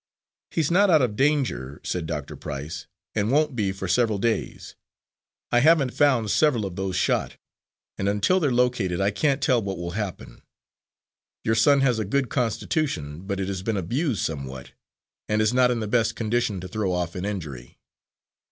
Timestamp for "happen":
9.91-10.41